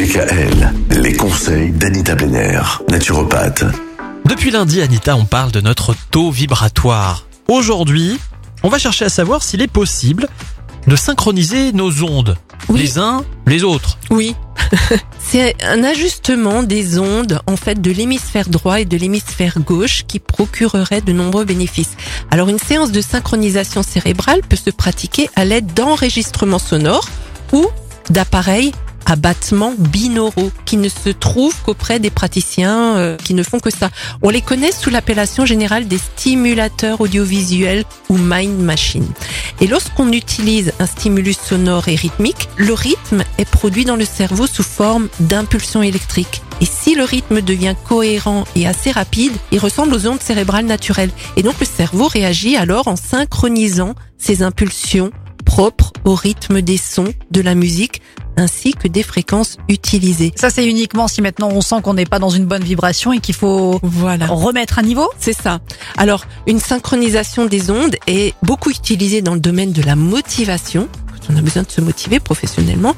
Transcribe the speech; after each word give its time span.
DKL, 0.00 0.72
les 1.02 1.12
conseils 1.12 1.72
d'Anita 1.72 2.14
Benner, 2.14 2.62
naturopathe. 2.88 3.64
Depuis 4.24 4.50
lundi, 4.50 4.80
Anita, 4.80 5.14
on 5.14 5.26
parle 5.26 5.52
de 5.52 5.60
notre 5.60 5.94
taux 6.10 6.30
vibratoire. 6.30 7.26
Aujourd'hui, 7.48 8.18
on 8.62 8.70
va 8.70 8.78
chercher 8.78 9.04
à 9.04 9.08
savoir 9.10 9.42
s'il 9.42 9.60
est 9.60 9.70
possible 9.70 10.26
de 10.86 10.96
synchroniser 10.96 11.72
nos 11.72 12.02
ondes, 12.02 12.38
Oui. 12.70 12.80
les 12.80 12.98
uns 12.98 13.26
les 13.46 13.62
autres. 13.62 13.98
Oui. 14.10 14.34
C'est 15.18 15.54
un 15.62 15.84
ajustement 15.84 16.62
des 16.62 16.98
ondes 16.98 17.42
en 17.46 17.56
fait 17.56 17.78
de 17.82 17.90
l'hémisphère 17.90 18.48
droit 18.48 18.80
et 18.80 18.86
de 18.86 18.96
l'hémisphère 18.96 19.58
gauche 19.60 20.04
qui 20.08 20.18
procurerait 20.18 21.02
de 21.02 21.12
nombreux 21.12 21.44
bénéfices. 21.44 21.92
Alors 22.30 22.48
une 22.48 22.58
séance 22.58 22.90
de 22.90 23.02
synchronisation 23.02 23.82
cérébrale 23.82 24.40
peut 24.48 24.56
se 24.56 24.70
pratiquer 24.70 25.28
à 25.36 25.44
l'aide 25.44 25.74
d'enregistrements 25.74 26.58
sonores 26.58 27.10
ou 27.52 27.66
d'appareils 28.08 28.72
à 29.10 29.16
battements 29.16 29.74
binauraux 29.76 30.52
qui 30.64 30.76
ne 30.76 30.88
se 30.88 31.08
trouvent 31.08 31.56
qu'auprès 31.64 31.98
des 31.98 32.10
praticiens 32.10 32.96
euh, 32.96 33.16
qui 33.16 33.34
ne 33.34 33.42
font 33.42 33.58
que 33.58 33.70
ça. 33.70 33.90
On 34.22 34.30
les 34.30 34.40
connaît 34.40 34.70
sous 34.70 34.88
l'appellation 34.88 35.44
générale 35.44 35.88
des 35.88 35.98
stimulateurs 35.98 37.00
audiovisuels 37.00 37.84
ou 38.08 38.16
mind 38.16 38.60
machine. 38.60 39.08
Et 39.60 39.66
lorsqu'on 39.66 40.12
utilise 40.12 40.72
un 40.78 40.86
stimulus 40.86 41.38
sonore 41.38 41.88
et 41.88 41.96
rythmique, 41.96 42.48
le 42.56 42.72
rythme 42.72 43.24
est 43.38 43.50
produit 43.50 43.84
dans 43.84 43.96
le 43.96 44.04
cerveau 44.04 44.46
sous 44.46 44.62
forme 44.62 45.08
d'impulsions 45.18 45.82
électriques. 45.82 46.42
Et 46.60 46.66
si 46.66 46.94
le 46.94 47.04
rythme 47.04 47.40
devient 47.40 47.74
cohérent 47.88 48.44
et 48.54 48.68
assez 48.68 48.92
rapide, 48.92 49.32
il 49.50 49.58
ressemble 49.58 49.94
aux 49.94 50.06
ondes 50.06 50.22
cérébrales 50.22 50.66
naturelles. 50.66 51.10
Et 51.36 51.42
donc 51.42 51.58
le 51.58 51.66
cerveau 51.66 52.06
réagit 52.06 52.56
alors 52.56 52.86
en 52.86 52.96
synchronisant 52.96 53.94
ces 54.18 54.42
impulsions 54.42 55.10
propres 55.50 55.92
au 56.04 56.14
rythme 56.14 56.62
des 56.62 56.76
sons, 56.76 57.12
de 57.32 57.40
la 57.40 57.56
musique, 57.56 58.02
ainsi 58.36 58.70
que 58.72 58.86
des 58.86 59.02
fréquences 59.02 59.56
utilisées. 59.68 60.32
Ça, 60.36 60.48
c'est 60.48 60.64
uniquement 60.64 61.08
si 61.08 61.20
maintenant 61.22 61.48
on 61.52 61.60
sent 61.60 61.82
qu'on 61.82 61.94
n'est 61.94 62.06
pas 62.06 62.20
dans 62.20 62.30
une 62.30 62.46
bonne 62.46 62.62
vibration 62.62 63.12
et 63.12 63.18
qu'il 63.18 63.34
faut 63.34 63.80
Voilà. 63.82 64.26
remettre 64.28 64.78
à 64.78 64.82
niveau. 64.82 65.10
C'est 65.18 65.32
ça. 65.36 65.58
Alors, 65.98 66.24
une 66.46 66.60
synchronisation 66.60 67.46
des 67.46 67.72
ondes 67.72 67.96
est 68.06 68.32
beaucoup 68.44 68.70
utilisée 68.70 69.22
dans 69.22 69.34
le 69.34 69.40
domaine 69.40 69.72
de 69.72 69.82
la 69.82 69.96
motivation, 69.96 70.88
quand 71.08 71.34
on 71.34 71.36
a 71.36 71.42
besoin 71.42 71.64
de 71.64 71.70
se 71.70 71.80
motiver 71.80 72.20
professionnellement, 72.20 72.94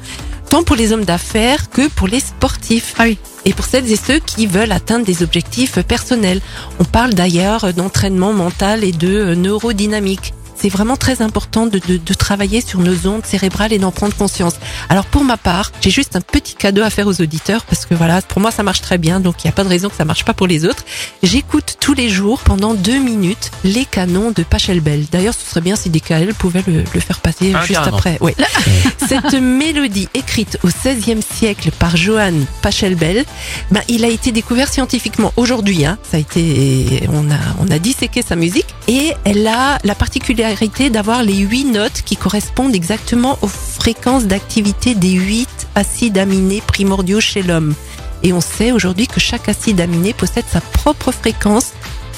tant 0.51 0.61
pour 0.61 0.75
les 0.75 0.93
hommes 0.93 1.05
d'affaires 1.05 1.71
que 1.71 1.87
pour 1.89 2.07
les 2.07 2.19
sportifs. 2.19 2.93
Ah 2.99 3.05
oui. 3.05 3.17
Et 3.45 3.53
pour 3.53 3.65
celles 3.65 3.91
et 3.91 3.95
ceux 3.97 4.19
qui 4.19 4.45
veulent 4.45 4.71
atteindre 4.71 5.05
des 5.05 5.23
objectifs 5.23 5.79
personnels. 5.81 6.39
On 6.79 6.83
parle 6.83 7.15
d'ailleurs 7.15 7.73
d'entraînement 7.73 8.31
mental 8.31 8.83
et 8.83 8.91
de 8.91 9.33
neurodynamique. 9.33 10.35
C'est 10.55 10.69
vraiment 10.69 10.95
très 10.97 11.21
important 11.21 11.65
de, 11.67 11.79
de, 11.87 11.97
de 11.97 12.13
travailler 12.13 12.61
sur 12.61 12.79
nos 12.79 13.07
ondes 13.07 13.25
cérébrales 13.25 13.73
et 13.73 13.79
d'en 13.79 13.91
prendre 13.91 14.15
conscience. 14.15 14.55
Alors 14.89 15.05
pour 15.05 15.23
ma 15.23 15.37
part, 15.37 15.71
j'ai 15.81 15.89
juste 15.89 16.15
un 16.15 16.21
petit 16.21 16.55
cadeau 16.55 16.81
à 16.83 16.89
faire 16.89 17.07
aux 17.07 17.21
auditeurs 17.21 17.63
parce 17.65 17.85
que 17.85 17.93
voilà, 17.95 18.21
pour 18.21 18.41
moi 18.41 18.51
ça 18.51 18.63
marche 18.63 18.81
très 18.81 18.97
bien, 18.97 19.19
donc 19.19 19.43
il 19.43 19.47
n'y 19.47 19.49
a 19.49 19.53
pas 19.53 19.63
de 19.63 19.69
raison 19.69 19.89
que 19.89 19.95
ça 19.95 20.05
marche 20.05 20.25
pas 20.25 20.33
pour 20.33 20.47
les 20.47 20.65
autres. 20.65 20.83
J'écoute 21.21 21.77
tous 21.79 21.93
les 21.93 22.09
jours 22.09 22.39
pendant 22.39 22.73
deux 22.73 22.99
minutes 22.99 23.51
les 23.63 23.85
canons 23.85 24.31
de 24.31 24.43
Pachelbel. 24.43 25.05
D'ailleurs, 25.11 25.33
ce 25.33 25.49
serait 25.49 25.61
bien 25.61 25.75
si 25.75 25.89
DKL 25.89 26.33
pouvait 26.33 26.63
le, 26.67 26.83
le 26.93 26.99
faire 26.99 27.19
passer 27.19 27.53
Ah, 27.55 27.61
juste 27.61 27.73
carrément. 27.73 27.97
après. 27.97 28.17
Oui. 28.21 28.31
Cette 29.07 29.33
mélodie 29.33 30.07
écrite 30.13 30.57
au 30.63 30.67
XVIe 30.67 31.21
siècle 31.21 31.71
par 31.77 31.95
Johann 31.97 32.45
Pachelbel, 32.61 33.25
ben, 33.71 33.81
il 33.89 34.03
a 34.05 34.09
été 34.09 34.31
découvert 34.31 34.67
scientifiquement 34.69 35.33
aujourd'hui. 35.37 35.85
Hein. 35.85 35.97
Ça 36.09 36.17
a 36.17 36.19
été, 36.19 37.03
on 37.11 37.29
a, 37.31 37.35
on 37.59 37.69
a 37.71 37.79
disséqué 37.79 38.21
sa 38.21 38.35
musique 38.35 38.67
et 38.87 39.13
elle 39.25 39.47
a 39.47 39.77
la 39.83 39.95
particularité 39.95 40.42
d'avoir 40.89 41.23
les 41.23 41.37
huit 41.37 41.63
notes 41.63 42.01
qui 42.05 42.17
correspondent 42.17 42.75
exactement 42.75 43.37
aux 43.41 43.47
fréquences 43.47 44.25
d'activité 44.25 44.93
des 44.93 45.11
huit 45.11 45.67
acides 45.73 46.17
aminés 46.17 46.61
primordiaux 46.61 47.21
chez 47.21 47.43
l'homme. 47.43 47.73
Et 48.23 48.33
on 48.33 48.41
sait 48.41 48.73
aujourd'hui 48.73 49.07
que 49.07 49.21
chaque 49.21 49.47
acide 49.47 49.79
aminé 49.79 50.11
possède 50.11 50.45
sa 50.47 50.59
propre 50.59 51.11
fréquence 51.11 51.71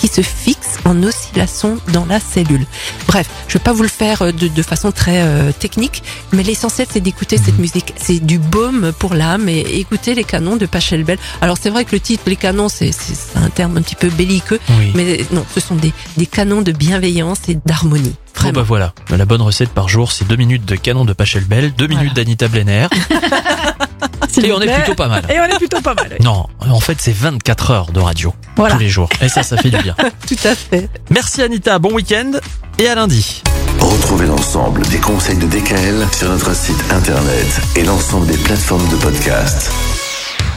qui 0.06 0.14
se 0.14 0.22
fixe 0.22 0.78
en 0.86 1.02
oscillation 1.02 1.80
dans 1.92 2.06
la 2.06 2.20
cellule. 2.20 2.66
Bref, 3.08 3.27
je 3.48 3.54
vais 3.58 3.64
pas 3.64 3.73
vous 3.73 3.82
le 3.82 3.88
faire 3.89 4.21
euh, 4.21 4.32
de, 4.32 4.48
de 4.48 4.61
façon 4.61 4.92
très 4.92 5.21
euh, 5.23 5.52
technique, 5.52 6.04
mais 6.32 6.43
l'essentiel 6.43 6.88
c'est 6.92 6.99
d'écouter 6.99 7.38
cette 7.38 7.58
musique. 7.58 7.93
C'est 7.98 8.20
du 8.23 8.38
baume 8.38 8.92
pour 8.99 9.15
l'âme 9.15 9.49
et 9.49 9.61
écouter 9.80 10.14
les 10.14 10.23
canons 10.23 10.58
de 10.58 10.67
Pachelbel. 10.67 11.17
Alors 11.42 11.58
c'est 11.60 11.70
vrai 11.71 11.86
que 11.86 11.94
le 11.94 11.99
titre, 11.99 12.23
les 12.27 12.36
canons, 12.36 12.70
c'est 12.70 12.92
c'est 12.92 13.38
un 13.38 13.49
terme 13.49 13.77
un 13.77 13.82
petit 13.82 13.95
peu 13.95 14.10
belliqueux, 14.10 14.60
Oui. 14.77 14.92
mais 14.94 15.26
non, 15.32 15.44
ce 15.54 15.60
sont 15.60 15.76
des, 15.76 15.92
des 16.17 16.26
canons 16.27 16.61
de 16.61 16.71
bienveillance 16.71 17.39
et 17.48 17.58
d'harmonie. 17.65 18.14
Bon 18.45 18.52
bah 18.52 18.61
voilà, 18.64 18.94
la 19.10 19.26
bonne 19.26 19.42
recette 19.42 19.70
par 19.70 19.89
jour, 19.89 20.11
c'est 20.11 20.28
deux 20.28 20.36
minutes 20.36 20.66
de 20.66 20.76
canon 20.76 21.04
de 21.04 21.14
Pachelbel, 21.14 21.73
deux 21.73 21.88
minutes 21.88 22.14
d'Anita 22.14 22.48
Blenner, 22.48 22.88
et 24.44 24.52
on 24.52 24.61
est 24.61 24.73
plutôt 24.73 24.94
pas 24.95 25.08
mal. 25.08 25.26
Et 25.30 25.39
on 25.39 25.44
est 25.45 25.58
plutôt 25.58 25.82
pas 25.82 25.94
mal. 25.95 26.16
Non, 26.22 26.45
en 26.70 26.80
fait 26.80 26.98
c'est 27.00 27.11
24 27.16 27.72
heures 27.72 27.92
de 27.92 28.00
radio, 28.00 28.33
Voilà. 28.56 28.76
tous 28.76 28.80
les 28.80 28.89
jours, 28.89 29.10
et 29.22 29.30
ça, 29.30 29.42
ça 29.44 29.58
fait 29.58 29.70
du 29.72 29.78
bien. 29.82 29.95
Tout 30.28 30.36
à 30.44 30.54
fait. 30.56 30.89
Merci 31.10 31.42
Anita, 31.42 31.80
bon 31.80 31.94
week-end, 31.94 32.33
et 32.78 32.88
à 32.88 32.95
lundi. 32.95 33.42
Retrouvez 33.80 34.28
l'ensemble 34.28 34.82
des 34.88 34.98
conseils 35.00 35.38
de 35.38 35.48
DKL 35.48 36.06
sur 36.16 36.30
notre 36.30 36.56
site 36.56 36.83
internet 36.92 37.48
et 37.76 37.83
l'ensemble 37.83 38.27
des 38.27 38.38
plateformes 38.38 38.88
de 38.89 38.95
podcast. 38.95 39.72